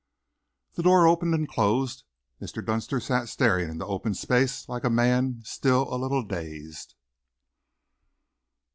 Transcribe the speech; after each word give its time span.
The 0.73 0.81
door 0.81 1.07
opened 1.07 1.35
and 1.35 1.47
closed. 1.47 2.05
Mr. 2.41 2.65
Dunster 2.65 2.99
sat 2.99 3.29
staring 3.29 3.67
into 3.69 3.77
the 3.85 3.87
open 3.87 4.15
space 4.15 4.67
like 4.67 4.83
a 4.83 4.89
man 4.89 5.41
still 5.43 5.93
a 5.93 6.01
little 6.01 6.23
dazed. 6.23 6.95